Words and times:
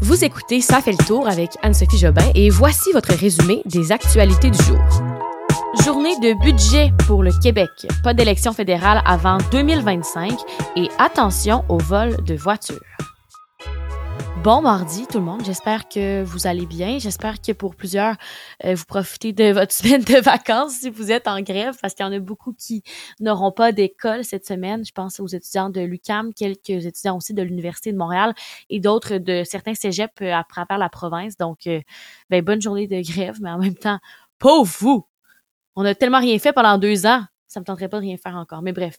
Vous 0.00 0.24
écoutez 0.24 0.60
Ça 0.60 0.80
fait 0.80 0.92
le 0.92 1.04
tour 1.06 1.28
avec 1.28 1.50
Anne-Sophie 1.62 1.98
Jobin 1.98 2.22
et 2.34 2.50
voici 2.50 2.92
votre 2.92 3.12
résumé 3.12 3.62
des 3.64 3.90
actualités 3.90 4.50
du 4.50 4.62
jour. 4.62 4.78
Journée 5.84 6.14
de 6.20 6.40
budget 6.40 6.92
pour 7.06 7.22
le 7.22 7.32
Québec. 7.42 7.70
Pas 8.04 8.14
d'élection 8.14 8.52
fédérale 8.52 9.02
avant 9.04 9.38
2025 9.50 10.32
et 10.76 10.88
attention 10.98 11.64
au 11.68 11.78
vol 11.78 12.16
de 12.24 12.34
voitures. 12.34 12.78
Bon 14.44 14.62
mardi 14.62 15.06
tout 15.08 15.18
le 15.18 15.24
monde, 15.24 15.44
j'espère 15.44 15.88
que 15.88 16.22
vous 16.22 16.46
allez 16.46 16.64
bien. 16.64 16.98
J'espère 17.00 17.40
que 17.40 17.50
pour 17.50 17.74
plusieurs, 17.74 18.14
euh, 18.64 18.74
vous 18.76 18.84
profitez 18.84 19.32
de 19.32 19.52
votre 19.52 19.72
semaine 19.74 20.02
de 20.02 20.20
vacances 20.20 20.74
si 20.74 20.90
vous 20.90 21.10
êtes 21.10 21.26
en 21.26 21.40
grève 21.40 21.76
parce 21.82 21.94
qu'il 21.94 22.06
y 22.06 22.08
en 22.08 22.12
a 22.12 22.20
beaucoup 22.20 22.52
qui 22.52 22.84
n'auront 23.18 23.50
pas 23.50 23.72
d'école 23.72 24.24
cette 24.24 24.46
semaine. 24.46 24.84
Je 24.84 24.92
pense 24.92 25.18
aux 25.18 25.26
étudiants 25.26 25.70
de 25.70 25.80
l'UCAM, 25.80 26.32
quelques 26.32 26.86
étudiants 26.86 27.16
aussi 27.16 27.34
de 27.34 27.42
l'Université 27.42 27.92
de 27.92 27.98
Montréal 27.98 28.32
et 28.70 28.78
d'autres 28.78 29.18
de 29.18 29.42
certains 29.44 29.74
cégeps 29.74 30.14
euh, 30.22 30.32
à 30.32 30.44
travers 30.44 30.78
la 30.78 30.88
province. 30.88 31.36
Donc, 31.36 31.66
euh, 31.66 31.80
ben, 32.30 32.40
bonne 32.42 32.62
journée 32.62 32.86
de 32.86 33.00
grève, 33.02 33.38
mais 33.42 33.50
en 33.50 33.58
même 33.58 33.74
temps, 33.76 33.98
pauvre 34.38 34.72
vous! 34.78 35.06
On 35.74 35.84
a 35.84 35.94
tellement 35.96 36.20
rien 36.20 36.38
fait 36.38 36.52
pendant 36.52 36.78
deux 36.78 37.06
ans, 37.06 37.24
ça 37.48 37.58
me 37.58 37.64
tenterait 37.64 37.88
pas 37.88 37.98
de 37.98 38.02
rien 38.02 38.16
faire 38.16 38.36
encore. 38.36 38.62
Mais 38.62 38.72
bref, 38.72 38.98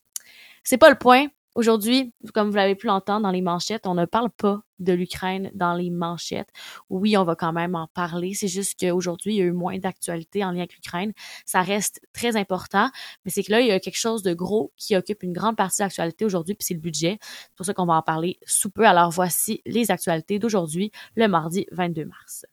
c'est 0.63 0.77
pas 0.77 0.89
le 0.89 0.97
point. 0.97 1.27
Aujourd'hui, 1.55 2.13
comme 2.33 2.49
vous 2.49 2.55
l'avez 2.55 2.75
pu 2.75 2.87
l'entendre 2.87 3.23
dans 3.23 3.31
les 3.31 3.41
manchettes, 3.41 3.87
on 3.87 3.95
ne 3.95 4.05
parle 4.05 4.29
pas 4.29 4.61
de 4.77 4.93
l'Ukraine 4.93 5.49
dans 5.55 5.73
les 5.73 5.89
manchettes. 5.89 6.49
Oui, 6.89 7.17
on 7.17 7.23
va 7.23 7.35
quand 7.35 7.51
même 7.51 7.75
en 7.75 7.87
parler. 7.87 8.33
C'est 8.33 8.47
juste 8.47 8.79
qu'aujourd'hui, 8.79 9.33
il 9.33 9.37
y 9.37 9.41
a 9.41 9.45
eu 9.45 9.51
moins 9.51 9.77
d'actualité 9.79 10.45
en 10.45 10.51
lien 10.51 10.59
avec 10.59 10.75
l'Ukraine. 10.75 11.11
Ça 11.45 11.61
reste 11.61 12.01
très 12.13 12.37
important, 12.37 12.89
mais 13.25 13.31
c'est 13.31 13.43
que 13.43 13.51
là, 13.51 13.61
il 13.61 13.67
y 13.67 13.71
a 13.71 13.79
quelque 13.79 13.97
chose 13.97 14.21
de 14.21 14.33
gros 14.33 14.71
qui 14.77 14.95
occupe 14.95 15.23
une 15.23 15.33
grande 15.33 15.57
partie 15.57 15.79
de 15.79 15.85
l'actualité 15.85 16.23
aujourd'hui, 16.23 16.53
puis 16.53 16.65
c'est 16.65 16.75
le 16.75 16.79
budget. 16.79 17.17
C'est 17.21 17.55
pour 17.55 17.65
ça 17.65 17.73
qu'on 17.73 17.87
va 17.87 17.95
en 17.95 18.03
parler 18.03 18.37
sous 18.45 18.69
peu. 18.69 18.85
Alors 18.85 19.09
voici 19.09 19.61
les 19.65 19.89
actualités 19.89 20.37
d'aujourd'hui, 20.37 20.91
le 21.15 21.27
mardi 21.27 21.65
22 21.71 22.05
mars. 22.05 22.45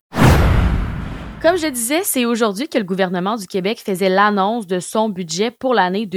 Comme 1.39 1.55
je 1.55 1.67
disais, 1.67 2.03
c'est 2.03 2.25
aujourd'hui 2.25 2.67
que 2.67 2.79
le 2.79 2.83
gouvernement 2.83 3.35
du 3.35 3.45
Québec 3.45 3.79
faisait 3.79 4.09
l'annonce 4.09 4.65
de 4.65 4.79
son 4.79 5.07
budget 5.07 5.51
pour 5.51 5.75
l'année 5.75 6.07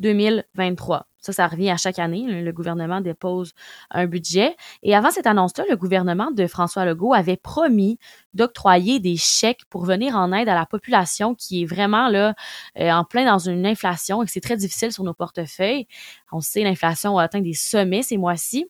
2022-2023. 0.00 1.02
Ça, 1.22 1.32
ça 1.32 1.46
revient 1.46 1.70
à 1.70 1.76
chaque 1.76 2.00
année. 2.00 2.24
Le 2.42 2.52
gouvernement 2.52 3.00
dépose 3.00 3.52
un 3.90 4.06
budget. 4.06 4.56
Et 4.82 4.94
avant 4.94 5.12
cette 5.12 5.28
annonce-là, 5.28 5.64
le 5.70 5.76
gouvernement 5.76 6.32
de 6.32 6.46
François 6.48 6.84
Legault 6.84 7.14
avait 7.14 7.36
promis 7.36 7.98
d'octroyer 8.34 8.98
des 8.98 9.16
chèques 9.16 9.64
pour 9.70 9.84
venir 9.84 10.16
en 10.16 10.32
aide 10.32 10.48
à 10.48 10.54
la 10.54 10.66
population 10.66 11.36
qui 11.36 11.62
est 11.62 11.64
vraiment 11.64 12.08
là 12.08 12.34
euh, 12.78 12.90
en 12.90 13.04
plein 13.04 13.24
dans 13.24 13.38
une 13.38 13.64
inflation 13.66 14.22
et 14.22 14.26
que 14.26 14.32
c'est 14.32 14.40
très 14.40 14.56
difficile 14.56 14.92
sur 14.92 15.04
nos 15.04 15.14
portefeuilles. 15.14 15.86
On 16.32 16.40
sait 16.40 16.64
l'inflation 16.64 17.18
a 17.18 17.22
atteint 17.22 17.40
des 17.40 17.54
sommets 17.54 18.02
ces 18.02 18.16
mois-ci. 18.16 18.66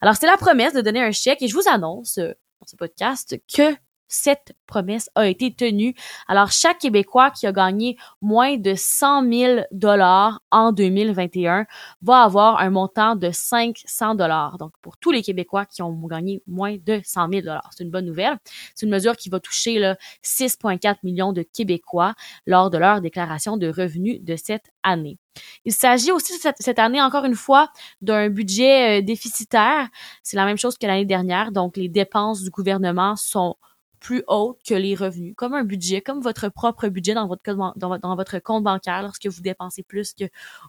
Alors, 0.00 0.14
c'est 0.14 0.26
la 0.26 0.36
promesse 0.36 0.72
de 0.72 0.80
donner 0.80 1.02
un 1.02 1.10
chèque 1.10 1.42
et 1.42 1.48
je 1.48 1.54
vous 1.54 1.68
annonce 1.68 2.18
euh, 2.18 2.28
dans 2.60 2.66
ce 2.66 2.76
podcast 2.76 3.36
que 3.52 3.74
cette 4.10 4.52
promesse 4.66 5.08
a 5.14 5.26
été 5.26 5.54
tenue. 5.54 5.94
Alors, 6.28 6.50
chaque 6.50 6.80
Québécois 6.80 7.30
qui 7.30 7.46
a 7.46 7.52
gagné 7.52 7.96
moins 8.20 8.58
de 8.58 8.74
100 8.74 9.30
000 9.32 9.60
dollars 9.70 10.42
en 10.50 10.72
2021 10.72 11.66
va 12.02 12.22
avoir 12.22 12.60
un 12.60 12.70
montant 12.70 13.16
de 13.16 13.30
500 13.30 14.16
dollars. 14.16 14.58
Donc, 14.58 14.72
pour 14.82 14.98
tous 14.98 15.12
les 15.12 15.22
Québécois 15.22 15.64
qui 15.64 15.80
ont 15.80 15.92
gagné 16.06 16.42
moins 16.46 16.76
de 16.76 17.00
100 17.02 17.28
000 17.30 17.42
dollars, 17.42 17.70
c'est 17.74 17.84
une 17.84 17.90
bonne 17.90 18.06
nouvelle. 18.06 18.36
C'est 18.74 18.84
une 18.84 18.92
mesure 18.92 19.16
qui 19.16 19.30
va 19.30 19.40
toucher 19.40 19.94
6,4 20.22 20.96
millions 21.04 21.32
de 21.32 21.42
Québécois 21.42 22.14
lors 22.46 22.70
de 22.70 22.78
leur 22.78 23.00
déclaration 23.00 23.56
de 23.56 23.68
revenus 23.68 24.20
de 24.22 24.36
cette 24.36 24.70
année. 24.82 25.18
Il 25.64 25.72
s'agit 25.72 26.10
aussi 26.10 26.34
cette, 26.38 26.78
année, 26.78 27.00
encore 27.00 27.24
une 27.24 27.34
fois, 27.34 27.70
d'un 28.00 28.28
budget 28.28 29.00
euh, 29.00 29.02
déficitaire. 29.02 29.88
C'est 30.22 30.36
la 30.36 30.44
même 30.44 30.56
chose 30.56 30.76
que 30.76 30.86
l'année 30.86 31.04
dernière. 31.04 31.52
Donc, 31.52 31.76
les 31.76 31.88
dépenses 31.88 32.42
du 32.42 32.50
gouvernement 32.50 33.16
sont 33.16 33.56
plus 34.00 34.24
haute 34.26 34.58
que 34.66 34.74
les 34.74 34.94
revenus, 34.94 35.34
comme 35.36 35.54
un 35.54 35.64
budget, 35.64 36.00
comme 36.00 36.20
votre 36.20 36.48
propre 36.48 36.88
budget 36.88 37.14
dans 37.14 37.26
votre, 37.28 38.38
compte 38.40 38.64
bancaire 38.64 39.02
lorsque 39.02 39.26
vous 39.26 39.42
dépensez 39.42 39.82
plus 39.82 40.14
que 40.14 40.24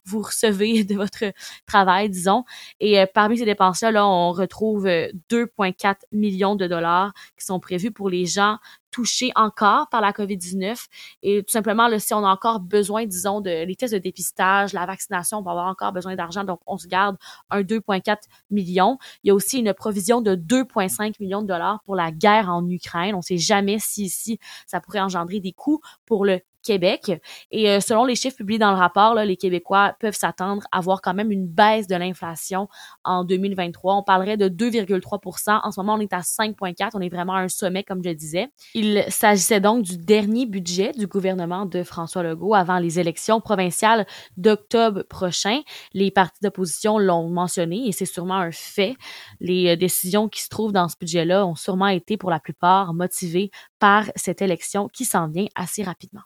vous 0.05 0.21
recevez 0.21 0.83
de 0.83 0.95
votre 0.95 1.23
travail, 1.65 2.09
disons. 2.09 2.43
Et 2.79 2.99
euh, 2.99 3.05
parmi 3.11 3.37
ces 3.37 3.45
dépenses-là, 3.45 3.91
là, 3.91 4.05
on 4.05 4.31
retrouve 4.31 4.85
2,4 4.85 5.87
euh, 5.89 5.93
millions 6.11 6.55
de 6.55 6.67
dollars 6.67 7.13
qui 7.37 7.45
sont 7.45 7.59
prévus 7.59 7.91
pour 7.91 8.09
les 8.09 8.25
gens 8.25 8.57
touchés 8.91 9.31
encore 9.35 9.89
par 9.89 10.01
la 10.01 10.11
COVID-19. 10.11 10.85
Et 11.23 11.43
tout 11.43 11.51
simplement, 11.51 11.87
là, 11.87 11.99
si 11.99 12.13
on 12.13 12.25
a 12.25 12.29
encore 12.29 12.59
besoin, 12.59 13.05
disons, 13.05 13.41
de 13.41 13.65
les 13.65 13.75
tests 13.75 13.93
de 13.93 13.99
dépistage, 13.99 14.73
la 14.73 14.85
vaccination, 14.85 15.39
on 15.39 15.41
va 15.41 15.51
avoir 15.51 15.67
encore 15.67 15.91
besoin 15.91 16.15
d'argent. 16.15 16.43
Donc, 16.43 16.59
on 16.67 16.77
se 16.77 16.87
garde 16.87 17.17
un 17.49 17.61
2,4 17.61 18.17
millions. 18.49 18.97
Il 19.23 19.29
y 19.29 19.31
a 19.31 19.33
aussi 19.33 19.59
une 19.59 19.73
provision 19.73 20.21
de 20.21 20.35
2,5 20.35 21.15
millions 21.19 21.41
de 21.41 21.47
dollars 21.47 21.81
pour 21.85 21.95
la 21.95 22.11
guerre 22.11 22.49
en 22.49 22.67
Ukraine. 22.67 23.15
On 23.15 23.19
ne 23.19 23.23
sait 23.23 23.37
jamais 23.37 23.77
si 23.79 24.03
ici, 24.03 24.39
ça 24.67 24.79
pourrait 24.79 24.99
engendrer 24.99 25.39
des 25.39 25.53
coûts 25.53 25.81
pour 26.05 26.25
le 26.25 26.41
Québec. 26.63 27.11
Et 27.51 27.69
euh, 27.69 27.79
selon 27.79 28.05
les 28.05 28.15
chiffres 28.15 28.37
publiés 28.37 28.59
dans 28.59 28.71
le 28.71 28.77
rapport, 28.77 29.13
là, 29.13 29.25
les 29.25 29.37
Québécois 29.37 29.95
peuvent 29.99 30.15
s'attendre 30.15 30.63
à 30.71 30.79
voir 30.79 31.01
quand 31.01 31.13
même 31.13 31.31
une 31.31 31.47
baisse 31.47 31.87
de 31.87 31.95
l'inflation 31.95 32.67
en 33.03 33.23
2023. 33.23 33.95
On 33.95 34.03
parlerait 34.03 34.37
de 34.37 34.47
2,3% 34.47 35.61
En 35.63 35.71
ce 35.71 35.79
moment, 35.79 35.95
on 35.95 35.99
est 35.99 36.13
à 36.13 36.19
5,4 36.19 36.91
On 36.93 37.01
est 37.01 37.09
vraiment 37.09 37.33
à 37.33 37.41
un 37.41 37.49
sommet, 37.49 37.83
comme 37.83 38.03
je 38.03 38.09
disais. 38.09 38.49
Il 38.73 39.03
s'agissait 39.09 39.59
donc 39.59 39.83
du 39.83 39.97
dernier 39.97 40.45
budget 40.45 40.91
du 40.91 41.07
gouvernement 41.07 41.65
de 41.65 41.83
François 41.83 42.23
Legault 42.23 42.53
avant 42.53 42.79
les 42.79 42.99
élections 42.99 43.41
provinciales 43.41 44.05
d'octobre 44.37 45.03
prochain. 45.03 45.61
Les 45.93 46.11
partis 46.11 46.39
d'opposition 46.41 46.97
l'ont 46.97 47.29
mentionné 47.29 47.87
et 47.87 47.91
c'est 47.91 48.05
sûrement 48.05 48.35
un 48.35 48.51
fait. 48.51 48.95
Les 49.39 49.69
euh, 49.69 49.75
décisions 49.75 50.29
qui 50.29 50.41
se 50.41 50.49
trouvent 50.49 50.71
dans 50.73 50.87
ce 50.87 50.95
budget-là 50.99 51.45
ont 51.45 51.55
sûrement 51.55 51.87
été 51.87 52.17
pour 52.17 52.29
la 52.29 52.39
plupart 52.39 52.93
motivées 52.93 53.51
par 53.79 54.05
cette 54.15 54.41
élection 54.41 54.87
qui 54.87 55.05
s'en 55.05 55.27
vient 55.27 55.47
assez 55.55 55.83
rapidement. 55.83 56.21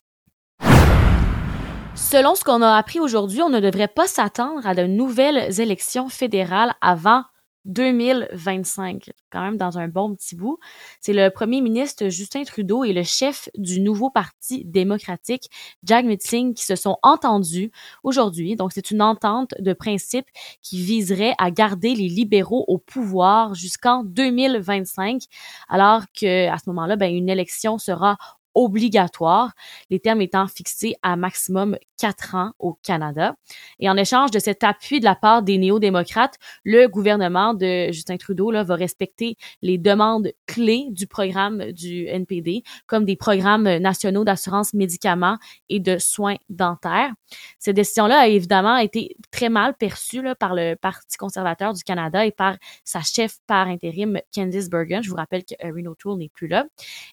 Selon 1.96 2.36
ce 2.36 2.44
qu'on 2.44 2.62
a 2.62 2.76
appris 2.76 3.00
aujourd'hui, 3.00 3.42
on 3.42 3.50
ne 3.50 3.62
devrait 3.62 3.88
pas 3.88 4.06
s'attendre 4.06 4.68
à 4.68 4.76
de 4.76 4.84
nouvelles 4.84 5.62
élections 5.62 6.10
fédérales 6.10 6.76
avant 6.82 7.24
2025, 7.66 9.12
quand 9.32 9.42
même 9.42 9.58
dans 9.58 9.78
un 9.80 9.88
bon 9.88 10.14
petit 10.14 10.36
bout. 10.36 10.60
C'est 11.00 11.14
le 11.14 11.30
premier 11.30 11.62
ministre 11.62 12.10
Justin 12.10 12.44
Trudeau 12.44 12.84
et 12.84 12.94
le 12.94 13.04
chef 13.04 13.50
du 13.58 13.80
nouveau 13.80 14.10
parti 14.10 14.66
démocratique, 14.66 15.50
Jack 15.84 16.06
Mitzing, 16.06 16.54
qui 16.54 16.66
se 16.66 16.76
sont 16.76 16.98
entendus 17.02 17.72
aujourd'hui. 18.04 18.56
Donc, 18.56 18.72
c'est 18.74 18.92
une 18.92 19.02
entente 19.02 19.56
de 19.60 19.74
principe 19.74 20.28
qui 20.62 20.84
viserait 20.84 21.34
à 21.38 21.50
garder 21.50 21.96
les 21.96 22.10
libéraux 22.10 22.66
au 22.68 22.78
pouvoir 22.78 23.56
jusqu'en 23.56 24.04
2025, 24.04 25.24
alors 25.70 26.04
que 26.14 26.50
à 26.50 26.58
ce 26.58 26.70
moment-là, 26.70 26.98
ben, 26.98 27.14
une 27.14 27.30
élection 27.30 27.78
sera 27.78 28.18
obligatoire, 28.56 29.54
les 29.90 30.00
termes 30.00 30.22
étant 30.22 30.48
fixés 30.48 30.96
à 31.04 31.16
maximum 31.16 31.78
quatre 31.98 32.36
ans 32.36 32.52
au 32.60 32.74
Canada. 32.84 33.36
Et 33.80 33.90
en 33.90 33.98
échange 33.98 34.32
de 34.32 34.40
cet 34.40 34.64
appui 34.64 35.00
de 35.00 35.06
la 35.06 35.16
part 35.16 35.44
des 35.44 35.58
néo-démocrates, 35.58 36.36
le 36.64 36.88
gouvernement 36.88 37.54
de 37.54 37.92
Justin 37.92 38.18
Trudeau 38.18 38.52
là, 38.52 38.64
va 38.64 38.76
respecter 38.76 39.38
les 39.62 39.78
demandes 39.78 40.32
clés 40.46 40.88
du 40.90 41.08
programme 41.08 41.72
du 41.72 42.06
NPD, 42.08 42.64
comme 42.88 43.06
des 43.06 43.16
programmes 43.16 43.78
nationaux 43.78 44.24
d'assurance 44.24 44.74
médicaments 44.74 45.38
et 45.70 45.80
de 45.80 45.98
soins 45.98 46.38
dentaires. 46.50 47.14
Cette 47.60 47.76
décision-là 47.76 48.20
a 48.20 48.28
évidemment 48.28 48.78
été 48.78 49.16
très 49.32 49.50
mal 49.50 49.76
perçue 49.76 50.22
là, 50.22 50.36
par 50.36 50.56
le 50.56 50.76
Parti 50.76 51.18
conservateur 51.18 51.74
du 51.74 51.84
Canada 51.84 52.26
et 52.26 52.32
par 52.32 52.58
sa 52.84 53.02
chef 53.02 53.38
par 53.48 53.68
intérim, 53.68 54.20
Candice 54.34 54.70
Bergen. 54.70 55.04
Je 55.04 55.10
vous 55.10 55.16
rappelle 55.16 55.44
que 55.44 55.56
Erin 55.60 55.86
O'Toole 55.88 56.18
n'est 56.18 56.30
plus 56.30 56.48
là. 56.48 56.66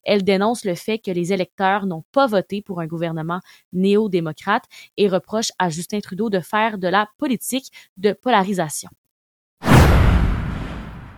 Elle 0.05 0.23
dénonce 0.23 0.65
le 0.65 0.75
fait 0.75 0.99
que 0.99 1.11
les 1.11 1.32
électeurs 1.33 1.87
n'ont 1.87 2.05
pas 2.13 2.27
voté 2.27 2.63
pour 2.63 2.81
un 2.81 2.87
gouvernement 2.87 3.41
néo-démocrate 3.73 4.65
et 4.97 5.09
reproche 5.09 5.51
à 5.59 5.69
Justin 5.69 6.01
Trudeau 6.01 6.31
de 6.31 6.41
faire 6.41 6.79
de 6.79 6.89
la 6.89 7.09
politique 7.19 7.73
de 7.97 8.13
polarisation. 8.13 8.91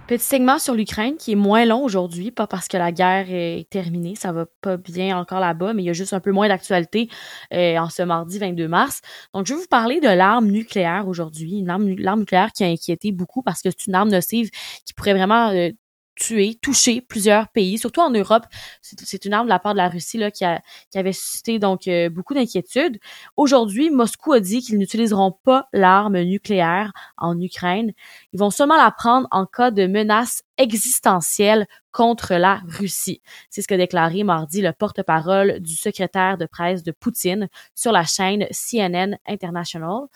Petit 0.07 0.23
segment 0.23 0.59
sur 0.59 0.75
l'Ukraine 0.75 1.17
qui 1.17 1.33
est 1.33 1.35
moins 1.35 1.65
long 1.65 1.83
aujourd'hui, 1.83 2.31
pas 2.31 2.47
parce 2.47 2.69
que 2.69 2.77
la 2.77 2.93
guerre 2.93 3.25
est 3.31 3.67
terminée, 3.71 4.15
ça 4.15 4.33
va 4.33 4.45
pas 4.61 4.77
bien 4.77 5.19
encore 5.19 5.41
là-bas, 5.41 5.73
mais 5.73 5.83
il 5.83 5.87
y 5.87 5.91
a 5.91 5.95
juste 5.95 6.13
un 6.13 6.21
peu 6.21 6.31
moins 6.31 6.47
d'actualité 6.47 7.09
euh, 7.55 7.79
en 7.79 7.89
ce 7.89 8.03
mardi 8.03 8.39
22 8.39 8.69
mars. 8.69 9.01
Donc, 9.33 9.47
je 9.47 9.55
vais 9.55 9.61
vous 9.61 9.67
parler 9.67 10.01
de 10.01 10.09
l'arme 10.09 10.49
nucléaire 10.49 11.09
aujourd'hui, 11.09 11.59
une 11.59 11.71
arme, 11.71 11.85
nucléaire 11.85 12.53
qui 12.53 12.65
a 12.65 12.67
inquiété 12.67 13.13
beaucoup 13.13 13.43
parce 13.43 13.63
que 13.63 13.71
c'est 13.71 13.87
une 13.87 13.95
arme 13.95 14.11
nocive 14.11 14.51
qui 14.85 14.93
pourrait 14.93 15.15
vraiment 15.15 15.49
euh, 15.53 15.71
tué, 16.15 16.59
touché 16.61 17.01
plusieurs 17.01 17.49
pays, 17.49 17.79
surtout 17.79 18.01
en 18.01 18.11
Europe. 18.11 18.45
C'est 18.83 19.25
une 19.25 19.33
arme 19.33 19.47
de 19.47 19.51
la 19.51 19.59
part 19.59 19.73
de 19.73 19.79
la 19.79 19.89
Russie 19.89 20.19
là, 20.19 20.31
qui, 20.31 20.45
a, 20.45 20.61
qui 20.91 20.99
avait 20.99 21.13
suscité 21.13 21.59
donc 21.59 21.89
euh, 21.89 22.09
beaucoup 22.09 22.35
d'inquiétudes. 22.35 22.99
Aujourd'hui, 23.37 23.91
Moscou 23.91 24.33
a 24.33 24.41
dit 24.41 24.61
qu'ils 24.61 24.79
n'utiliseront 24.79 25.33
pas 25.33 25.69
l'arme 25.73 26.21
nucléaire 26.21 26.93
en 27.17 27.41
Ukraine. 27.41 27.93
Ils 28.33 28.39
vont 28.39 28.51
seulement 28.51 28.77
la 28.77 28.91
prendre 28.91 29.29
en 29.31 29.47
cas 29.47 29.71
de 29.71 29.87
menace 29.87 30.43
existentielle 30.59 31.67
contre 31.93 32.35
la 32.35 32.61
Russie. 32.67 33.21
C'est 33.51 33.63
ce 33.63 33.69
que 33.69 33.75
déclaré 33.75 34.25
mardi 34.25 34.61
le 34.63 34.73
porte-parole 34.73 35.61
du 35.61 35.75
secrétaire 35.75 36.39
de 36.39 36.47
presse 36.47 36.83
de 36.83 36.93
Poutine 36.93 37.49
sur 37.75 37.93
la 37.93 38.05
chaîne 38.05 38.47
CNN 38.51 39.17
International. 39.27 40.09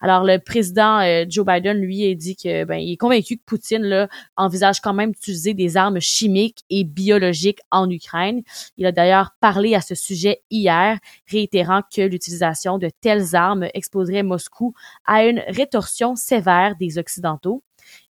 Alors 0.00 0.24
le 0.24 0.38
président 0.38 1.00
euh, 1.00 1.24
Joe 1.28 1.44
Biden 1.46 1.78
lui 1.78 2.06
a 2.06 2.14
dit 2.14 2.36
que 2.36 2.64
ben 2.64 2.76
il 2.76 2.92
est 2.92 2.96
convaincu 2.96 3.36
que 3.36 3.42
Poutine 3.44 3.82
là 3.82 4.08
envisage 4.36 4.80
quand 4.80 4.92
même 4.92 5.12
d'utiliser 5.12 5.54
des 5.54 5.76
armes 5.76 6.00
chimiques 6.00 6.64
et 6.70 6.84
biologiques 6.84 7.60
en 7.70 7.88
Ukraine. 7.90 8.42
Il 8.76 8.86
a 8.86 8.92
d'ailleurs 8.92 9.30
parlé 9.40 9.74
à 9.74 9.80
ce 9.80 9.94
sujet 9.94 10.42
hier, 10.50 10.98
réitérant 11.30 11.80
que 11.94 12.02
l'utilisation 12.02 12.78
de 12.78 12.90
telles 13.00 13.34
armes 13.34 13.68
exposerait 13.74 14.22
Moscou 14.22 14.74
à 15.06 15.24
une 15.24 15.42
rétorsion 15.48 16.16
sévère 16.16 16.76
des 16.76 16.98
occidentaux. 16.98 17.62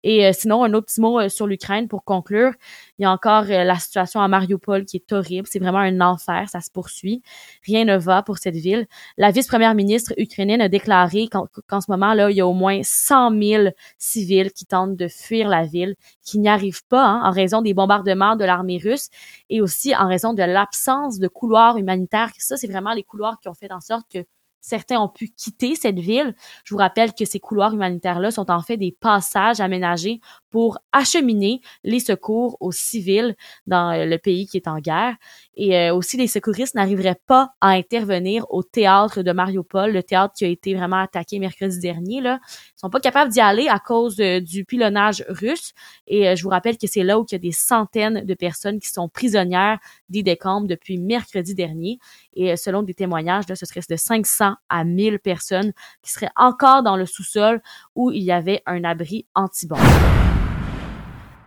Et 0.03 0.27
euh, 0.27 0.31
sinon, 0.33 0.63
un 0.65 0.73
autre 0.75 0.87
petit 0.87 1.01
mot 1.01 1.21
euh, 1.21 1.29
sur 1.29 1.47
l'Ukraine 1.47 1.89
pour 1.89 2.05
conclure. 2.05 2.53
Il 2.99 3.03
y 3.03 3.05
a 3.05 3.11
encore 3.11 3.45
euh, 3.51 3.65
la 3.65 3.77
situation 3.77 4.21
à 4.21 4.29
Mariupol 4.29 4.85
qui 4.85 4.99
est 4.99 5.13
horrible. 5.13 5.49
C'est 5.51 5.59
vraiment 5.59 5.79
un 5.79 6.01
enfer. 6.01 6.49
Ça 6.49 6.61
se 6.61 6.71
poursuit. 6.71 7.23
Rien 7.65 7.85
ne 7.85 7.97
va 7.97 8.23
pour 8.23 8.39
cette 8.39 8.55
ville. 8.55 8.87
La 9.17 9.31
vice-première 9.31 9.75
ministre 9.75 10.13
ukrainienne 10.17 10.61
a 10.61 10.69
déclaré 10.69 11.29
qu'en 11.29 11.81
ce 11.81 11.91
moment, 11.91 12.15
là, 12.15 12.31
il 12.31 12.37
y 12.37 12.41
a 12.41 12.47
au 12.47 12.53
moins 12.53 12.81
100 12.83 13.41
000 13.43 13.69
civils 13.99 14.53
qui 14.53 14.65
tentent 14.65 14.97
de 14.97 15.09
fuir 15.09 15.49
la 15.49 15.65
ville, 15.65 15.97
qui 16.25 16.39
n'y 16.39 16.49
arrivent 16.49 16.87
pas 16.89 17.05
hein, 17.05 17.23
en 17.25 17.31
raison 17.31 17.63
des 17.63 17.75
bombardements 17.75 18.37
de 18.37 18.45
l'armée 18.45 18.79
russe 18.83 19.09
et 19.51 19.61
aussi 19.61 19.95
en 19.97 20.09
raison 20.09 20.35
de 20.35 20.43
l'absence 20.43 21.19
de 21.19 21.29
couloirs 21.29 21.79
humanitaires. 21.79 22.31
Ça, 22.39 22.57
c'est 22.57 22.71
vraiment 22.71 22.93
les 22.93 23.03
couloirs 23.03 23.39
qui 23.41 23.49
ont 23.49 23.55
fait 23.55 23.73
en 23.73 23.81
sorte 23.81 24.07
que 24.13 24.25
certains 24.67 24.99
ont 24.99 25.09
pu 25.09 25.29
quitter 25.29 25.77
cette 25.77 26.01
ville. 26.01 26.35
Je 26.65 26.75
vous 26.75 26.79
rappelle 26.79 27.13
que 27.15 27.25
ces 27.25 27.39
couloirs 27.39 27.73
humanitaires-là 27.73 28.33
sont 28.33 28.51
en 28.51 28.61
fait 28.61 28.77
des 28.77 28.91
passages 28.91 29.61
aménagés 29.61 30.21
pour 30.51 30.79
acheminer 30.91 31.61
les 31.85 32.01
secours 32.01 32.57
aux 32.61 32.73
civils 32.73 33.37
dans 33.67 33.93
euh, 33.93 34.07
le 34.07 34.19
pays 34.19 34.47
qui 34.47 34.57
est 34.57 34.67
en 34.67 34.79
guerre. 34.79 35.15
Et 35.55 35.77
euh, 35.77 35.95
aussi, 35.95 36.17
les 36.17 36.27
secouristes 36.27 36.75
n'arriveraient 36.75 37.21
pas 37.27 37.53
à 37.61 37.71
intervenir 37.71 38.45
au 38.51 38.63
théâtre 38.63 39.23
de 39.23 39.33
Mariupol, 39.33 39.93
le 39.93 40.03
théâtre 40.03 40.35
qui 40.37 40.45
a 40.45 40.49
été 40.49 40.75
vraiment 40.75 41.01
attaqué 41.01 41.39
mercredi 41.39 41.79
dernier. 41.79 42.21
Là. 42.21 42.41
Ils 42.77 42.81
sont 42.81 42.91
pas 42.91 43.01
capables 43.01 43.31
d'y 43.31 43.41
aller 43.41 43.69
à 43.69 43.79
cause 43.79 44.17
du 44.17 44.65
pilonnage 44.65 45.25
russe. 45.29 45.73
Et 46.07 46.29
euh, 46.29 46.35
je 46.35 46.43
vous 46.43 46.49
rappelle 46.49 46.77
que 46.77 46.87
c'est 46.87 47.05
là 47.05 47.21
où 47.21 47.27
il 47.31 47.35
y 47.35 47.37
a 47.37 47.39
des 47.39 47.53
centaines 47.53 48.25
de 48.25 48.35
personnes 48.35 48.81
qui 48.81 48.89
sont 48.89 49.09
prisonnières 49.09 49.79
des 50.09 50.23
décombres 50.23 50.67
depuis 50.67 50.99
mercredi 50.99 51.55
dernier. 51.55 51.99
Et 52.35 52.53
euh, 52.53 52.57
selon 52.57 52.83
des 52.83 52.95
témoignages, 52.95 53.49
là, 53.49 53.57
ce 53.57 53.67
serait 53.67 53.81
de 53.89 53.97
500 53.97 54.56
à 54.69 54.85
1000 54.85 55.19
personnes 55.19 55.73
qui 56.03 56.13
seraient 56.13 56.31
encore 56.37 56.83
dans 56.83 56.97
le 56.97 57.07
sous-sol 57.07 57.63
où 57.95 58.11
il 58.11 58.23
y 58.23 58.33
avait 58.33 58.63
un 58.67 58.85
abri 58.85 59.27
anti-bombe. 59.35 59.79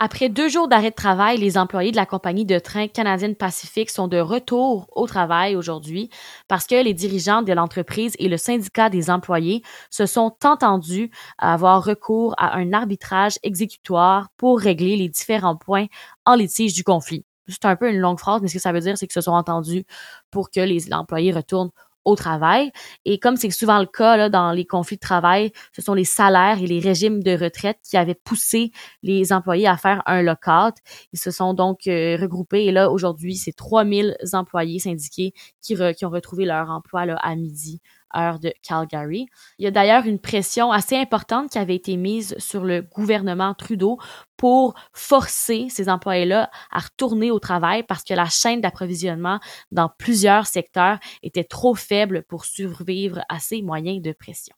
Après 0.01 0.29
deux 0.29 0.47
jours 0.47 0.69
d'arrêt 0.69 0.91
de 0.91 0.95
travail, 0.95 1.37
les 1.37 1.57
employés 1.57 1.91
de 1.91 1.97
la 1.97 2.05
compagnie 2.05 2.45
de 2.45 2.57
train 2.57 2.87
canadienne 2.87 3.35
Pacifique 3.35 3.89
sont 3.89 4.07
de 4.07 4.17
retour 4.17 4.87
au 4.95 5.05
travail 5.07 5.57
aujourd'hui 5.57 6.09
parce 6.47 6.67
que 6.67 6.81
les 6.81 6.93
dirigeants 6.93 7.41
de 7.41 7.51
l'entreprise 7.51 8.13
et 8.17 8.29
le 8.29 8.37
syndicat 8.37 8.89
des 8.89 9.09
employés 9.09 9.61
se 9.89 10.05
sont 10.05 10.37
entendus 10.45 11.11
avoir 11.37 11.83
recours 11.83 12.33
à 12.37 12.55
un 12.55 12.71
arbitrage 12.71 13.39
exécutoire 13.43 14.29
pour 14.37 14.61
régler 14.61 14.95
les 14.95 15.09
différents 15.09 15.57
points 15.57 15.87
en 16.25 16.35
litige 16.35 16.71
du 16.71 16.85
conflit. 16.85 17.25
C'est 17.49 17.65
un 17.65 17.75
peu 17.75 17.89
une 17.89 17.99
longue 17.99 18.19
phrase, 18.19 18.41
mais 18.41 18.47
ce 18.47 18.53
que 18.53 18.59
ça 18.61 18.71
veut 18.71 18.79
dire, 18.79 18.97
c'est 18.97 19.05
qu'ils 19.05 19.21
se 19.21 19.21
sont 19.21 19.33
entendus 19.33 19.83
pour 20.31 20.49
que 20.49 20.61
les 20.61 20.93
employés 20.93 21.33
retournent 21.33 21.71
au 22.09 22.15
travail. 22.15 22.71
Et 23.05 23.19
comme 23.19 23.35
c'est 23.37 23.49
souvent 23.49 23.79
le 23.79 23.85
cas 23.85 24.17
là, 24.17 24.29
dans 24.29 24.51
les 24.51 24.65
conflits 24.65 24.97
de 24.97 25.01
travail, 25.01 25.51
ce 25.75 25.81
sont 25.81 25.93
les 25.93 26.03
salaires 26.03 26.61
et 26.61 26.67
les 26.67 26.79
régimes 26.79 27.23
de 27.23 27.31
retraite 27.31 27.77
qui 27.83 27.97
avaient 27.97 28.15
poussé 28.15 28.71
les 29.03 29.31
employés 29.33 29.67
à 29.67 29.77
faire 29.77 30.01
un 30.05 30.21
lockout. 30.21 30.75
Ils 31.13 31.19
se 31.19 31.31
sont 31.31 31.53
donc 31.53 31.87
euh, 31.87 32.17
regroupés 32.19 32.65
et 32.65 32.71
là, 32.71 32.91
aujourd'hui, 32.91 33.35
c'est 33.35 33.53
3000 33.53 34.15
employés 34.33 34.79
syndiqués 34.79 35.33
qui, 35.61 35.75
qui 35.95 36.05
ont 36.05 36.09
retrouvé 36.09 36.45
leur 36.45 36.69
emploi 36.69 37.05
là, 37.05 37.15
à 37.21 37.35
midi 37.35 37.81
heure 38.15 38.39
de 38.39 38.53
Calgary. 38.61 39.27
Il 39.57 39.65
y 39.65 39.67
a 39.67 39.71
d'ailleurs 39.71 40.05
une 40.05 40.19
pression 40.19 40.71
assez 40.71 40.95
importante 40.95 41.51
qui 41.51 41.57
avait 41.57 41.75
été 41.75 41.97
mise 41.97 42.35
sur 42.37 42.63
le 42.63 42.81
gouvernement 42.81 43.53
Trudeau 43.53 43.97
pour 44.37 44.73
forcer 44.93 45.67
ces 45.69 45.89
employés-là 45.89 46.49
à 46.71 46.79
retourner 46.79 47.29
au 47.29 47.39
travail 47.39 47.83
parce 47.83 48.03
que 48.03 48.13
la 48.13 48.25
chaîne 48.25 48.61
d'approvisionnement 48.61 49.39
dans 49.71 49.89
plusieurs 49.97 50.47
secteurs 50.47 50.99
était 51.23 51.43
trop 51.43 51.75
faible 51.75 52.23
pour 52.23 52.45
survivre 52.45 53.19
à 53.27 53.39
ces 53.39 53.61
moyens 53.61 54.01
de 54.01 54.13
pression. 54.13 54.55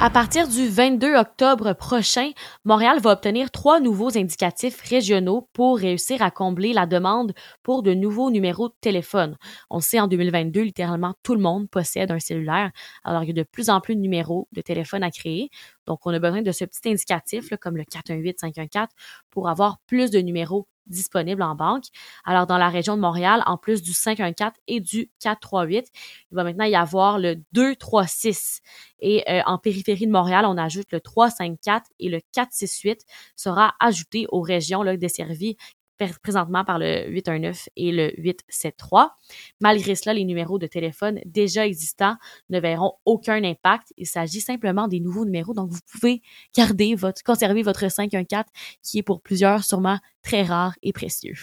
À 0.00 0.10
partir 0.10 0.46
du 0.46 0.68
22 0.68 1.16
octobre 1.16 1.72
prochain, 1.72 2.30
Montréal 2.64 3.00
va 3.00 3.10
obtenir 3.10 3.50
trois 3.50 3.80
nouveaux 3.80 4.16
indicatifs 4.16 4.80
régionaux 4.80 5.48
pour 5.52 5.76
réussir 5.76 6.22
à 6.22 6.30
combler 6.30 6.72
la 6.72 6.86
demande 6.86 7.32
pour 7.64 7.82
de 7.82 7.94
nouveaux 7.94 8.30
numéros 8.30 8.68
de 8.68 8.74
téléphone. 8.80 9.36
On 9.70 9.80
sait 9.80 9.98
en 9.98 10.06
2022, 10.06 10.62
littéralement 10.62 11.14
tout 11.24 11.34
le 11.34 11.40
monde 11.40 11.68
possède 11.68 12.12
un 12.12 12.20
cellulaire, 12.20 12.70
alors 13.02 13.24
il 13.24 13.26
y 13.26 13.30
a 13.30 13.34
de 13.34 13.42
plus 13.42 13.70
en 13.70 13.80
plus 13.80 13.96
de 13.96 14.00
numéros 14.00 14.46
de 14.52 14.60
téléphone 14.60 15.02
à 15.02 15.10
créer. 15.10 15.50
Donc, 15.88 15.98
on 16.04 16.14
a 16.14 16.20
besoin 16.20 16.42
de 16.42 16.52
ce 16.52 16.64
petit 16.64 16.88
indicatif, 16.88 17.48
comme 17.60 17.76
le 17.76 17.82
418-514, 17.82 18.86
pour 19.30 19.48
avoir 19.48 19.78
plus 19.88 20.12
de 20.12 20.20
numéros 20.20 20.68
disponibles 20.88 21.42
en 21.42 21.54
banque. 21.54 21.84
Alors, 22.24 22.46
dans 22.46 22.58
la 22.58 22.68
région 22.68 22.96
de 22.96 23.00
Montréal, 23.00 23.42
en 23.46 23.56
plus 23.56 23.82
du 23.82 23.92
514 23.92 24.52
et 24.66 24.80
du 24.80 25.10
438, 25.20 25.86
il 26.30 26.34
va 26.34 26.44
maintenant 26.44 26.64
y 26.64 26.74
avoir 26.74 27.18
le 27.18 27.36
236. 27.52 28.60
Et 29.00 29.24
euh, 29.30 29.42
en 29.46 29.58
périphérie 29.58 30.06
de 30.06 30.12
Montréal, 30.12 30.44
on 30.46 30.56
ajoute 30.56 30.90
le 30.90 31.00
354 31.00 31.86
et 32.00 32.08
le 32.08 32.20
468 32.32 33.04
sera 33.36 33.74
ajouté 33.80 34.26
aux 34.30 34.40
régions 34.40 34.82
là, 34.82 34.96
desservies 34.96 35.56
présentement 36.22 36.64
par 36.64 36.78
le 36.78 37.08
819 37.08 37.68
et 37.76 37.92
le 37.92 38.12
873. 38.18 39.08
Malgré 39.60 39.94
cela, 39.94 40.14
les 40.14 40.24
numéros 40.24 40.58
de 40.58 40.66
téléphone 40.66 41.20
déjà 41.26 41.66
existants 41.66 42.16
ne 42.50 42.60
verront 42.60 42.94
aucun 43.04 43.42
impact. 43.44 43.92
Il 43.96 44.06
s'agit 44.06 44.40
simplement 44.40 44.88
des 44.88 45.00
nouveaux 45.00 45.24
numéros. 45.24 45.54
Donc, 45.54 45.70
vous 45.70 45.80
pouvez 45.90 46.22
garder 46.56 46.94
votre, 46.94 47.22
conserver 47.22 47.62
votre 47.62 47.90
514 47.90 48.44
qui 48.82 48.98
est 48.98 49.02
pour 49.02 49.20
plusieurs 49.20 49.64
sûrement 49.64 49.98
très 50.22 50.42
rare 50.42 50.74
et 50.82 50.92
précieux. 50.92 51.34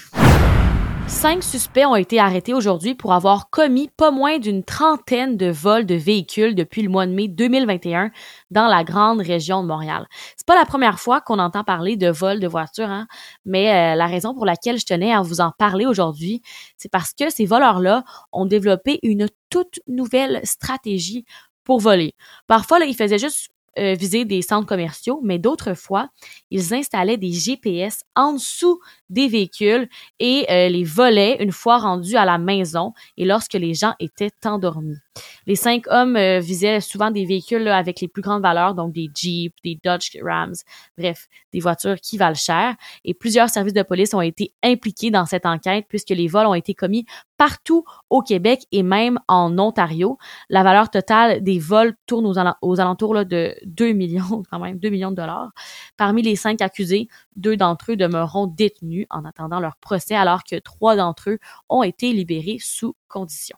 Cinq 1.07 1.44
suspects 1.44 1.86
ont 1.86 1.96
été 1.96 2.19
arrêtés 2.19 2.54
aujourd'hui 2.54 2.96
pour 2.96 3.13
avoir 3.13 3.50
commis 3.50 3.90
pas 3.96 4.10
moins 4.10 4.40
d'une 4.40 4.63
trentaine 4.63 5.38
de 5.38 5.48
vols 5.52 5.86
de 5.86 5.96
véhicules 5.96 6.56
depuis 6.56 6.81
le 6.81 6.90
mois 6.90 7.06
de 7.06 7.12
mai 7.12 7.28
2021 7.28 8.12
dans 8.50 8.68
la 8.68 8.84
grande 8.84 9.22
région 9.22 9.62
de 9.62 9.68
Montréal. 9.68 10.07
C'est 10.36 10.48
pas 10.48 10.56
la 10.56 10.66
première 10.66 11.00
fois 11.00 11.22
qu'on 11.22 11.38
entend 11.38 11.63
parler 11.63 11.96
de 11.96 12.10
vols 12.10 12.40
de 12.40 12.48
voitures, 12.48 12.90
hein, 12.90 13.07
mais 13.46 13.94
euh, 13.94 13.96
la 13.96 14.07
raison 14.07 14.34
pour 14.34 14.46
laquelle 14.46 14.80
je 14.80 14.86
tenais 14.86 15.13
à 15.13 15.22
vous 15.22 15.42
en 15.42 15.52
parler 15.52 15.86
aujourd'hui, 15.86 16.42
c'est 16.78 16.92
parce 16.92 17.13
que 17.13 17.30
ces 17.30 17.46
voleurs-là 17.46 18.04
ont 18.31 18.46
développé 18.46 19.00
une 19.04 19.28
toute 19.50 19.80
nouvelle 19.88 20.42
stratégie 20.44 21.25
pour 21.63 21.80
voler. 21.80 22.16
Parfois, 22.48 22.80
ils 22.86 22.96
faisaient 22.96 23.19
juste 23.19 23.50
euh, 23.77 23.94
viser 23.94 24.25
des 24.25 24.42
centres 24.42 24.68
commerciaux, 24.68 25.19
mais 25.24 25.39
d'autres 25.39 25.74
fois, 25.74 26.10
ils 26.50 26.74
installaient 26.74 27.18
des 27.18 27.31
GPS 27.31 28.04
en 28.16 28.33
dessous 28.33 28.80
des 29.10 29.27
véhicules 29.27 29.89
et 30.19 30.45
euh, 30.50 30.69
les 30.69 30.83
volaient 30.83 31.38
une 31.42 31.52
fois 31.52 31.78
rendus 31.78 32.16
à 32.16 32.26
la 32.26 32.38
maison 32.38 32.94
et 33.18 33.26
lorsque 33.26 33.54
les 33.54 33.73
gens 33.73 33.94
étaient 34.00 34.31
endormis. 34.45 34.97
Les 35.45 35.56
cinq 35.56 35.85
hommes 35.88 36.16
euh, 36.16 36.40
visaient 36.40 36.81
souvent 36.81 37.11
des 37.11 37.26
véhicules 37.26 37.68
avec 37.68 38.02
les 38.02 38.07
plus 38.07 38.21
grandes 38.21 38.42
valeurs, 38.42 38.76
donc 38.76 38.94
des 38.94 39.09
Jeeps, 39.14 39.56
des 39.64 39.78
Dodge 39.83 40.18
Rams, 40.21 40.56
bref, 40.97 41.28
des 41.54 41.59
voitures 41.59 42.00
qui 42.02 42.18
valent 42.18 42.35
cher. 42.35 42.76
Et 43.04 43.14
plusieurs 43.14 43.50
services 43.50 43.73
de 43.73 43.83
police 43.83 44.14
ont 44.14 44.21
été 44.21 44.54
impliqués 44.64 45.11
dans 45.11 45.26
cette 45.26 45.45
enquête 45.45 45.85
puisque 45.88 46.09
les 46.09 46.28
vols 46.28 46.47
ont 46.47 46.54
été 46.54 46.73
commis 46.73 47.06
partout 47.37 47.83
au 48.09 48.21
Québec 48.21 48.65
et 48.71 48.83
même 48.83 49.19
en 49.27 49.57
Ontario. 49.57 50.18
La 50.49 50.63
valeur 50.63 50.89
totale 50.89 51.44
des 51.44 51.59
vols 51.59 51.95
tourne 52.06 52.25
aux, 52.25 52.80
alentours 52.80 53.25
de 53.25 53.56
2 53.65 53.94
millions, 53.94 54.44
quand 54.51 54.59
même, 54.59 54.80
2 54.80 54.89
millions 54.89 55.11
de 55.11 55.15
dollars. 55.15 55.51
Parmi 55.97 56.21
les 56.21 56.35
cinq 56.35 56.61
accusés, 56.61 57.07
deux 57.35 57.57
d'entre 57.57 57.92
eux 57.92 57.97
demeureront 57.97 58.47
détenus 58.47 59.06
en 59.09 59.25
attendant 59.25 59.59
leur 59.59 59.75
procès 59.77 60.15
alors 60.15 60.44
que 60.44 60.57
trois 60.59 60.95
d'entre 60.95 61.31
eux 61.31 61.39
ont 61.69 61.83
été 61.83 62.13
libérés 62.13 62.57
sous 62.59 62.95
condition. 63.07 63.57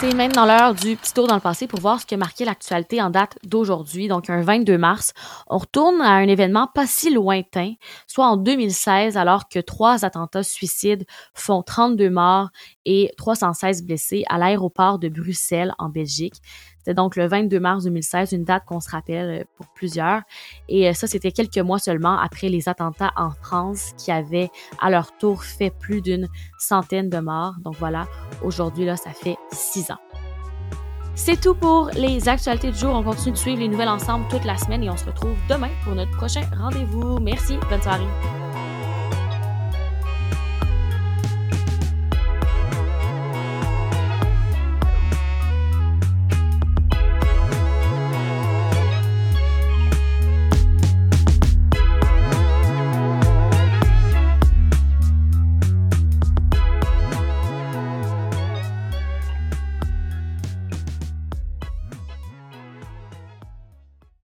C'est 0.00 0.14
même 0.14 0.32
dans 0.32 0.46
l'heure 0.46 0.74
du 0.74 0.96
petit 0.96 1.12
tour 1.12 1.26
dans 1.26 1.34
le 1.34 1.42
passé 1.42 1.66
pour 1.66 1.78
voir 1.78 2.00
ce 2.00 2.06
qui 2.06 2.14
a 2.14 2.16
marqué 2.16 2.46
l'actualité 2.46 3.02
en 3.02 3.10
date 3.10 3.36
d'aujourd'hui, 3.44 4.08
donc 4.08 4.30
un 4.30 4.40
22 4.40 4.78
mars. 4.78 5.12
On 5.46 5.58
retourne 5.58 6.00
à 6.00 6.12
un 6.12 6.26
événement 6.26 6.68
pas 6.74 6.86
si 6.86 7.12
lointain, 7.12 7.74
soit 8.06 8.24
en 8.24 8.38
2016, 8.38 9.18
alors 9.18 9.46
que 9.50 9.58
trois 9.58 10.06
attentats 10.06 10.42
suicides 10.42 11.04
font 11.34 11.62
32 11.62 12.08
morts 12.08 12.48
et 12.86 13.12
316 13.18 13.82
blessés 13.82 14.24
à 14.30 14.38
l'aéroport 14.38 14.98
de 14.98 15.10
Bruxelles 15.10 15.74
en 15.78 15.90
Belgique. 15.90 16.40
C'était 16.80 16.94
donc 16.94 17.16
le 17.16 17.26
22 17.26 17.60
mars 17.60 17.84
2016, 17.84 18.32
une 18.32 18.44
date 18.44 18.64
qu'on 18.64 18.80
se 18.80 18.90
rappelle 18.90 19.40
euh, 19.40 19.44
pour 19.56 19.66
plusieurs. 19.74 20.22
Et 20.68 20.88
euh, 20.88 20.94
ça, 20.94 21.06
c'était 21.06 21.30
quelques 21.30 21.58
mois 21.58 21.78
seulement 21.78 22.18
après 22.18 22.48
les 22.48 22.68
attentats 22.68 23.12
en 23.16 23.30
France 23.30 23.92
qui 23.98 24.10
avaient 24.10 24.50
à 24.80 24.90
leur 24.90 25.16
tour 25.18 25.44
fait 25.44 25.70
plus 25.70 26.00
d'une 26.00 26.26
centaine 26.58 27.10
de 27.10 27.18
morts. 27.18 27.54
Donc 27.62 27.76
voilà, 27.76 28.06
aujourd'hui, 28.42 28.86
là, 28.86 28.96
ça 28.96 29.10
fait 29.10 29.36
six 29.52 29.90
ans. 29.90 29.98
C'est 31.14 31.38
tout 31.38 31.54
pour 31.54 31.90
les 31.94 32.30
actualités 32.30 32.70
du 32.70 32.78
jour. 32.78 32.94
On 32.94 33.02
continue 33.02 33.32
de 33.32 33.36
suivre 33.36 33.60
les 33.60 33.68
nouvelles 33.68 33.88
ensemble 33.88 34.26
toute 34.30 34.44
la 34.44 34.56
semaine 34.56 34.82
et 34.82 34.88
on 34.88 34.96
se 34.96 35.04
retrouve 35.04 35.36
demain 35.50 35.68
pour 35.84 35.94
notre 35.94 36.16
prochain 36.16 36.42
rendez-vous. 36.58 37.18
Merci, 37.20 37.58
bonne 37.68 37.82
soirée. 37.82 38.49